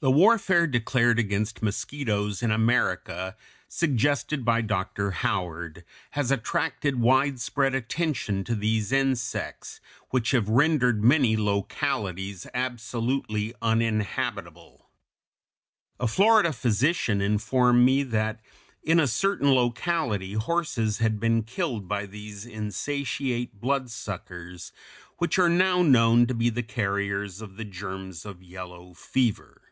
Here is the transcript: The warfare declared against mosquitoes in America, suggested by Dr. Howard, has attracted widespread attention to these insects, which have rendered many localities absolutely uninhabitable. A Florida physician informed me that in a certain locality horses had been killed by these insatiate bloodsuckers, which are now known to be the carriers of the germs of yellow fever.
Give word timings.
The 0.00 0.10
warfare 0.10 0.66
declared 0.66 1.18
against 1.18 1.62
mosquitoes 1.62 2.42
in 2.42 2.50
America, 2.50 3.38
suggested 3.68 4.44
by 4.44 4.60
Dr. 4.60 5.12
Howard, 5.12 5.82
has 6.10 6.30
attracted 6.30 7.00
widespread 7.00 7.74
attention 7.74 8.44
to 8.44 8.54
these 8.54 8.92
insects, 8.92 9.80
which 10.10 10.32
have 10.32 10.46
rendered 10.46 11.02
many 11.02 11.38
localities 11.38 12.46
absolutely 12.52 13.54
uninhabitable. 13.62 14.90
A 15.98 16.06
Florida 16.06 16.52
physician 16.52 17.22
informed 17.22 17.82
me 17.82 18.02
that 18.02 18.42
in 18.82 19.00
a 19.00 19.06
certain 19.06 19.52
locality 19.54 20.34
horses 20.34 20.98
had 20.98 21.18
been 21.18 21.44
killed 21.44 21.88
by 21.88 22.04
these 22.04 22.44
insatiate 22.44 23.58
bloodsuckers, 23.58 24.70
which 25.16 25.38
are 25.38 25.48
now 25.48 25.80
known 25.80 26.26
to 26.26 26.34
be 26.34 26.50
the 26.50 26.62
carriers 26.62 27.40
of 27.40 27.56
the 27.56 27.64
germs 27.64 28.26
of 28.26 28.42
yellow 28.42 28.92
fever. 28.92 29.62